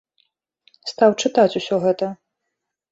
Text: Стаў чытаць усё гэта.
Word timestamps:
Стаў 0.93 1.11
чытаць 1.23 1.55
усё 1.61 1.75
гэта. 1.89 2.13